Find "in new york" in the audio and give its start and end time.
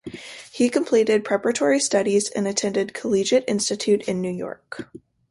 4.07-4.89